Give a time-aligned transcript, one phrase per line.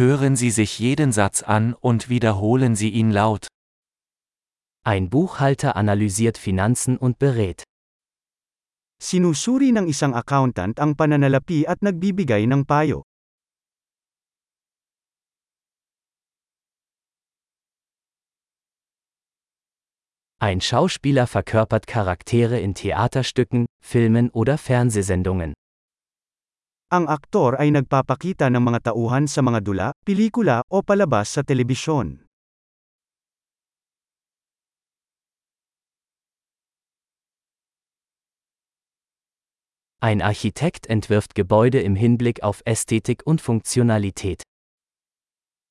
[0.00, 3.48] Hören Sie sich jeden Satz an und wiederholen Sie ihn laut.
[4.82, 7.64] Ein Buchhalter analysiert Finanzen und berät.
[8.96, 13.04] Sinusuri ng isang accountant ang pananalapi at nagbibigay ng payo.
[20.40, 25.52] Ein Schauspieler verkörpert Charaktere in Theaterstücken, Filmen oder Fernsehsendungen.
[26.90, 32.26] Ang aktor ay nagpapakita ng mga tauhan sa mga dula, pelikula, o palabas sa telebisyon.
[40.02, 44.42] Ein Architekt entwirft Gebäude im Hinblick auf Ästhetik und Funktionalität.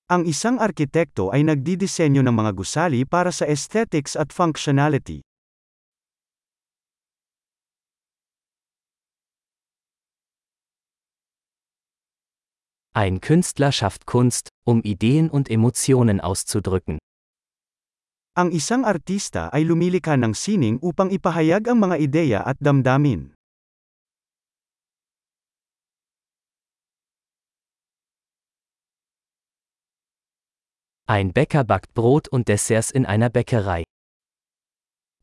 [0.07, 5.19] Ang isang arkitekto ay nagdidisenyo ng mga gusali para sa aesthetics at functionality.
[12.99, 16.99] Ein Künstler schafft Kunst, um Ideen und Emotionen auszudrücken.
[18.35, 23.31] Ang isang artista ay lumilikha ng sining upang ipahayag ang mga ideya at damdamin.
[31.07, 33.87] Ein Bäcker backt Brot und Desserts in einer Bäckerei.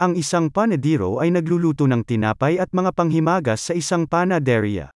[0.00, 4.95] Ang isang panadero ay nagluluto ng tinapay at mga panghimagas sa isang panaderia.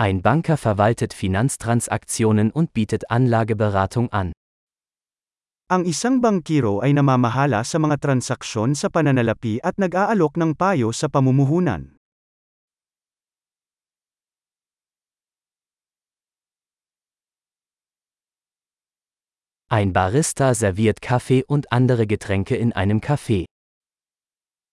[0.00, 4.32] Ein Banker verwaltet Finanztransaktionen und bietet Anlageberatung an.
[5.68, 11.12] Ang isang bangkiro ay namamahala sa mga transaksyon sa pananalapi at nag-aalok ng payo sa
[11.12, 12.00] pamumuhunan.
[19.68, 23.44] Ein Barista serviert Kaffee und andere Getränke in einem Café.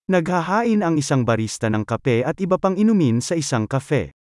[0.07, 4.15] Naghahain ang isang barista ng kape at iba pang inumin sa isang kafe.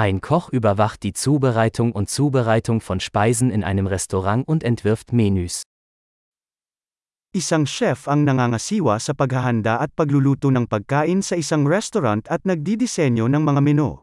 [0.00, 5.64] Ein Koch überwacht die Zubereitung und Zubereitung von Speisen in einem Restaurant und entwirft Menüs.
[7.36, 13.28] Isang chef ang nangangasiwa sa paghahanda at pagluluto ng pagkain sa isang restaurant at nagdidisenyo
[13.28, 14.00] ng mga menu.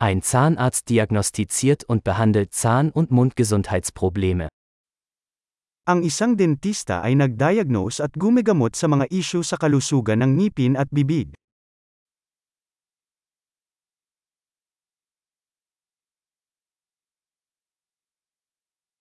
[0.00, 4.48] Ein Zahnarzt diagnostiziert und behandelt Zahn- und Mundgesundheitsprobleme.
[5.84, 10.88] Ang isang dentista ay nagdiagnose at gumigamot sa mga isyu sa kalusugan ng ngipin at
[10.88, 11.36] bibig.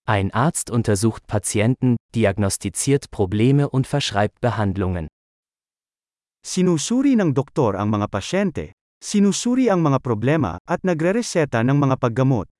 [0.04, 5.08] Ein Arzt untersucht Patienten, diagnostiziert Probleme und verschreibt Behandlungen.
[6.44, 12.52] Sinusuri ng doktor ang mga pasyente, sinusuri ang mga problema, at nagrereseta ng mga paggamot.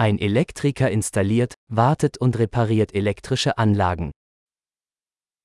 [0.00, 4.12] Ein Elektriker installiert, wartet und repariert elektrische Anlagen.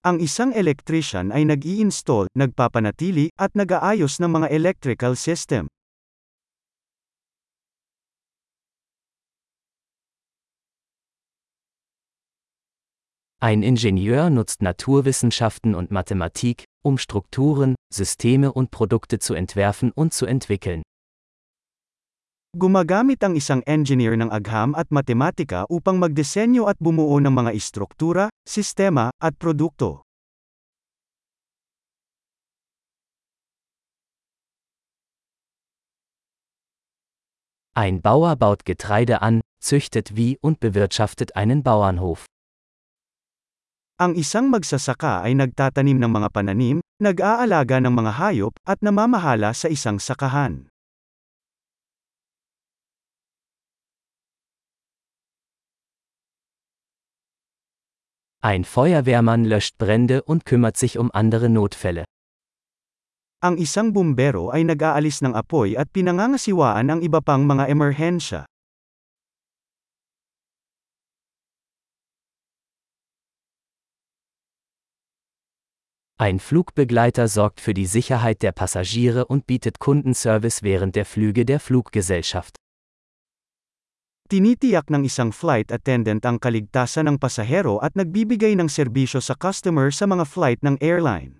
[0.05, 5.65] Ang isang electrician ay nag-i-install, nagpapanatili, at nag-aayos ng mga electrical system.
[13.41, 20.27] Ein Ingenieur nutzt Naturwissenschaften und Mathematik, um Strukturen, Systeme und Produkte zu entwerfen und zu
[20.27, 20.83] entwickeln.
[22.53, 28.29] Gumagamit ang isang engineer ng agham at matematika upang magdisenyo at bumuo ng mga istruktura,
[28.45, 30.05] sistema, at produkto.
[37.73, 42.29] Ein Bauer baut Getreide an, züchtet wie und bewirtschaftet einen Bauernhof.
[43.97, 49.73] Ang isang magsasaka ay nagtatanim ng mga pananim, nag-aalaga ng mga hayop, at namamahala sa
[49.73, 50.69] isang sakahan.
[58.43, 62.03] Ein Feuerwehrmann löscht Brände und kümmert sich um andere Notfälle.
[63.39, 68.43] Ang isang bumbero ay nag-aalis ng apoy at pinangangasiwaan ang iba pang mga emerhensya.
[76.19, 81.61] Ein Flugbegleiter sorgt für die Sicherheit der Passagiere und bietet Kundenservice während der Flüge der
[81.63, 82.59] Fluggesellschaft.
[84.33, 89.93] Tinitiyak ng isang flight attendant ang kaligtasan ng pasahero at nagbibigay ng serbisyo sa customer
[89.93, 91.37] sa mga flight ng airline.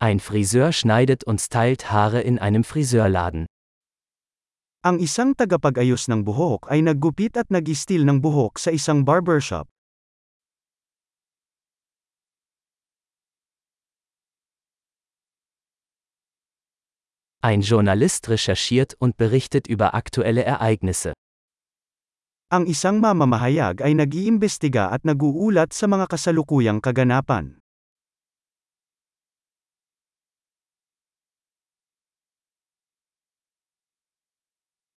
[0.00, 3.44] Ein Friseur schneidet und stylt Haare in einem Friseurladen.
[4.88, 9.68] Ang isang tagapag-ayos ng buhok ay naggupit at nag-istil ng buhok sa isang barbershop.
[17.42, 21.14] Ein Journalist recherchiert und berichtet über aktuelle Ereignisse.
[22.52, 27.56] Ang isang mamamahayag ay nag-iimbestiga at nag-uulat sa mga kasalukuyang kaganapan.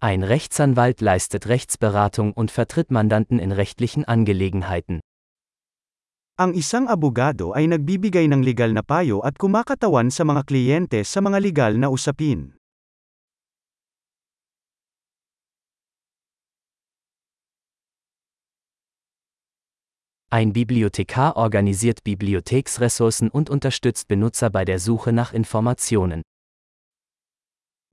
[0.03, 4.99] Ein Rechtsanwalt leistet Rechtsberatung und vertritt Mandanten in rechtlichen Angelegenheiten.
[6.33, 11.21] Ang isang abogado ay nagbibigay ng legal na payo at kumakatawan sa mga kliyente sa
[11.21, 12.57] mga legal na usapin.
[20.33, 26.25] Ein Bibliothekar organisiert Bibliotheksressourcen und unterstützt Benutzer bei der Suche nach Informationen.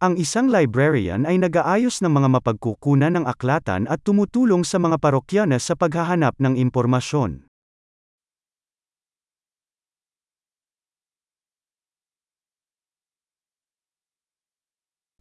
[0.00, 5.60] Ang isang librarian ay nag-aayos ng mga mapagkukunan ng aklatan at tumutulong sa mga parokyana
[5.60, 7.49] sa paghahanap ng impormasyon.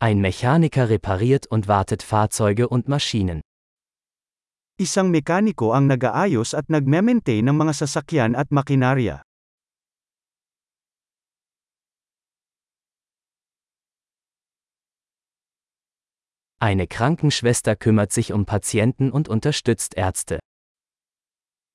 [0.01, 3.41] Ein Mechaniker repariert und wartet Fahrzeuge und Maschinen.
[4.79, 9.27] Isang mekaniko ang nag-aayos at nagme-maintain ng mga sasakyan at makinarya.
[16.63, 20.39] Eine Krankenschwester kümmert sich um Patienten und unterstützt Ärzte.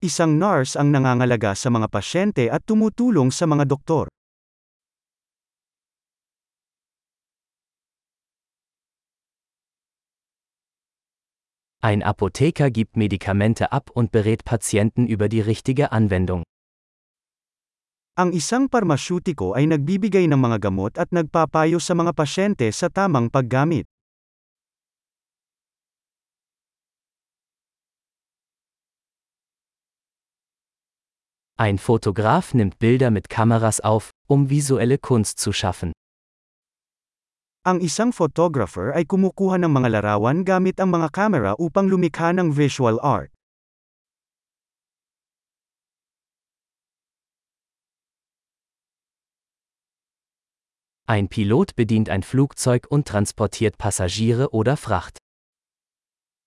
[0.01, 4.09] Isang nurse ang nangangalaga sa mga pasyente at tumutulong sa mga doktor.
[11.85, 16.43] Ein Apotheker gibt Medikamente ab und berät Patienten über die richtige Anwendung.
[18.17, 23.29] Ang isang parmasyutiko ay nagbibigay ng mga gamot at nagpapayo sa mga pasyente sa tamang
[23.29, 23.85] paggamit.
[31.61, 35.93] Ein Fotograf nimmt Bilder mit Kameras auf, um visuelle Kunst zu schaffen.
[37.65, 42.53] Ang isang photographer ay kumukuha ng mga larawan gamit ang mga kamera upang lumikha ng
[42.53, 43.33] visual art.
[51.09, 55.17] Ein Pilot bedient ein Flugzeug und transportiert Passagiere oder Fracht.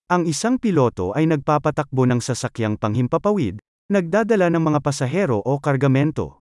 [0.06, 3.58] Ang isang piloto ay nagpapatakbo ng sasakyang panghimpapawid,
[3.90, 6.46] nagdadala ng mga pasahero o kargamento.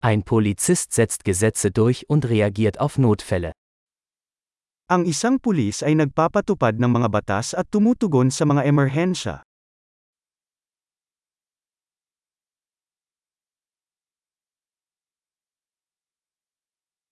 [0.00, 3.50] Ein Polizist setzt Gesetze durch und reagiert auf Notfälle.
[4.86, 9.42] Ang isang pulis ay nagpapatupad ng mga batas at tumutugon sa mga emerhensya.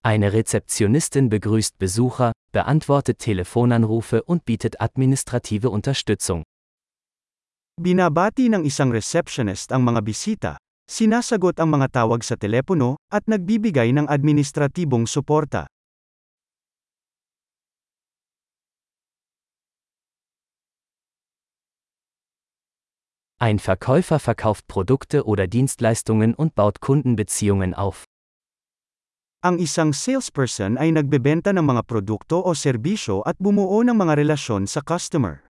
[0.06, 6.47] Eine Rezeptionistin begrüßt Besucher, beantwortet Telefonanrufe und bietet administrative Unterstützung.
[7.82, 10.53] Binabati ng isang receptionist ang mga bisita,
[10.87, 15.67] Sinasagot ang mga tawag sa telepono, at nagbibigay ng administratibong suporta.
[23.38, 28.06] Ein Verkäufer verkauft Produkte oder Dienstleistungen und baut Kundenbeziehungen auf.
[29.46, 34.67] Ang isang salesperson ay nagbebenta ng mga produkto o serbisyo at bumuo ng mga relasyon
[34.67, 35.45] sa customer.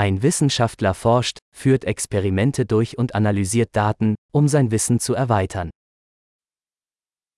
[0.00, 5.68] Ein Wissenschaftler forscht, führt Experimente durch und analysiert Daten, um sein Wissen zu erweitern.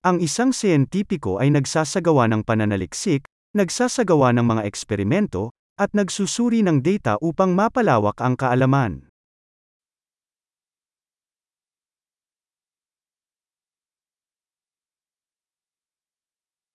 [0.06, 3.26] Ang isang siyentipiko ay nagsasagawa ng pananaliksik,
[3.58, 9.10] nagsasagawa ng mga eksperimento, at nagsusuri ng data upang mapalawak ang kaalaman.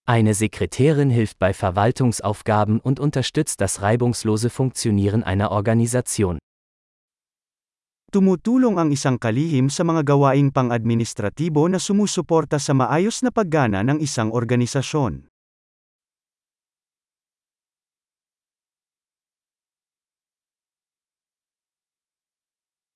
[0.10, 6.40] Eine Sekretärin hilft bei Verwaltungsaufgaben und unterstützt das reibungslose Funktionieren einer Organisation.
[8.14, 14.00] Tumutulong ang isang kalihim sa mga gawaing pang-administratibo na sumusuporta sa maayos na paggana ng
[14.00, 15.28] isang organisasyon.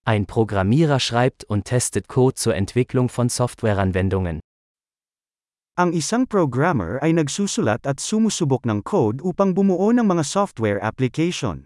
[0.08, 4.40] Ein Programmierer schreibt und testet Code zur Entwicklung von Softwareanwendungen.
[5.82, 11.66] Ang isang programmer ay nagsusulat at sumusubok ng code upang bumuo ng mga software application.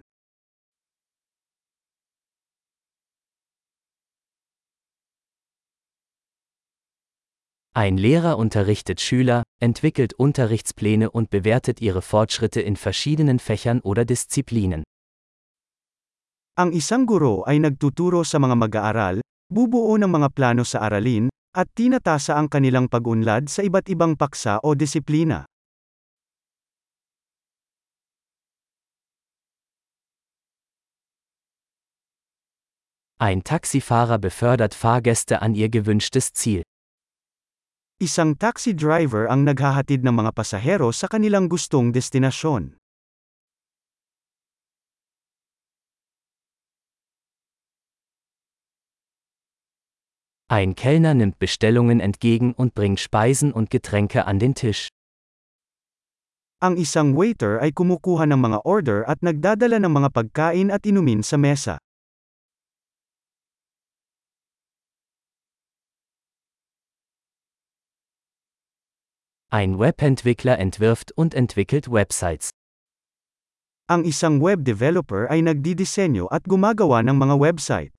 [7.75, 14.87] Ein Lehrer unterrichtet Schüler, entwickelt Unterrichtspläne und bewertet ihre Fortschritte in verschiedenen Fächern oder Disziplinen.
[16.55, 19.19] Ang isang guro ay nagtuturo sa mga mag-aaral,
[19.51, 24.59] bubuo ng mga plano sa aralin, at tinatasa ang kanilang pag-unlad sa iba't ibang paksa
[24.59, 25.47] o disiplina.
[33.15, 36.67] Ein Taxifahrer befördert Fahrgäste an ihr gewünschtes Ziel.
[37.95, 42.75] Isang taxi driver ang naghahatid ng mga pasahero sa kanilang gustong destinasyon.
[50.47, 54.89] Ein Kellner nimmt Bestellungen entgegen und bringt Speisen und Getränke an den Tisch.
[56.61, 61.25] Ang isang waiter ay kumukuha ng mga order at nagdadala ng mga pagkain at inumin
[61.25, 61.81] sa mesa.
[69.49, 72.53] Ein Webentwickler entwirft und entwickelt Websites.
[73.89, 77.94] Ang isang web developer ay nagdidisenyo at gumagawa ng mga website.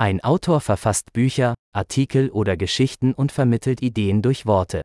[0.00, 4.80] Ein Autor verfasst Bücher, Artikel oder Geschichten und vermittelt Ideen durch Worte.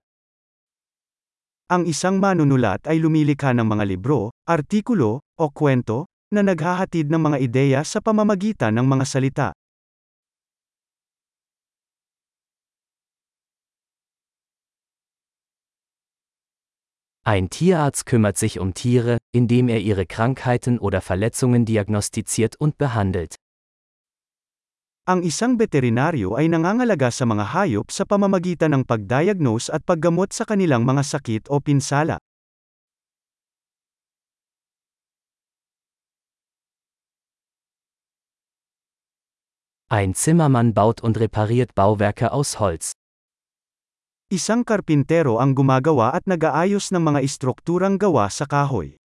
[1.72, 7.38] Ang isang manunulat ay lumilikha ng mga libro, artikulo, o kwento, na naghahatid ng mga
[7.40, 9.48] ideya sa pamamagitan ng mga salita.
[17.24, 23.40] Ein Tierarzt kümmert sich um Tiere, indem er ihre Krankheiten oder Verletzungen diagnostiziert und behandelt.
[25.06, 30.50] Ang isang veterinaryo ay nangangalaga sa mga hayop sa pamamagitan ng pagdiagnose at paggamot sa
[30.50, 32.18] kanilang mga sakit o pinsala.
[39.94, 42.98] Ein Zimmermann baut und repariert Bauwerke aus Holz.
[44.34, 48.98] Isang karpintero ang gumagawa at nag-aayos ng mga istrukturang gawa sa kahoy.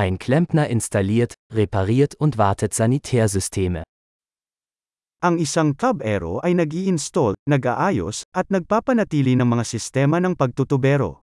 [0.00, 3.84] Ein Klempner installiert, repariert und wartet Sanitärsysteme.
[5.20, 11.20] Ang isang tubero ay nag-i-install, nag-aayos, at nagpapanatili ng mga sistema ng pagtutubero.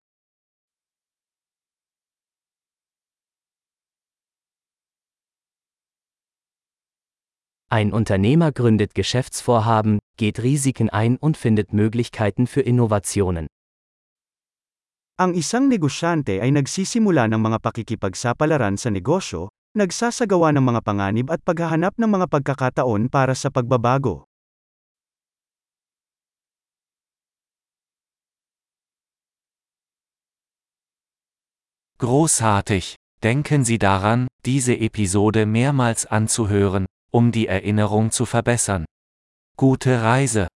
[7.72, 13.48] Ein Unternehmer gründet Geschäftsvorhaben, geht Risiken ein und findet Möglichkeiten für Innovationen.
[15.16, 21.40] Ang isang negosyante ay nagsisimula ng mga pakikipagsapalaran sa negosyo, nagsasagawa ng mga panganib at
[21.40, 24.28] paghahanap ng mga pagkakataon para sa pagbabago.
[31.96, 33.00] Großartig!
[33.24, 38.84] Denken Sie daran, diese Episode mehrmals anzuhören, um die Erinnerung zu verbessern.
[39.56, 40.52] Gute Reise!